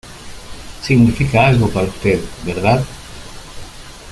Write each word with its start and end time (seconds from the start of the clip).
significa 0.81 1.45
algo 1.45 1.69
para 1.69 1.85
usted,¿ 1.85 2.19
verdad? 2.43 2.83